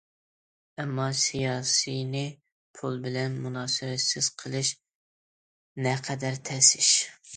ئەمما 0.83 1.03
سىياسىينى 1.23 2.23
پۇل 2.79 2.97
بىلەن 3.03 3.37
مۇناسىۋەتسىز 3.43 4.31
قىلىش 4.43 4.73
نەقەدەر 5.89 6.41
تەس 6.51 6.73
ئىش. 6.81 6.95